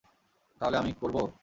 [0.61, 1.17] তাহলে আমি করব?